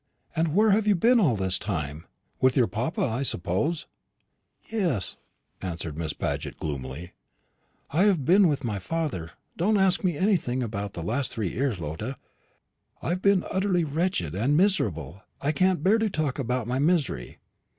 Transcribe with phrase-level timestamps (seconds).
[0.35, 2.07] And where have you been all this time?
[2.39, 3.85] With your papa, I suppose."
[4.63, 5.15] "Yes,"
[5.61, 7.11] answered Miss Paget gloomily;
[7.91, 9.33] "I have been with my father.
[9.57, 12.17] Don't ask me anything about the last three years, Lotta.
[13.03, 16.79] I have been utterly wretched and miserable, and I can't bear to talk about my
[16.79, 17.37] misery."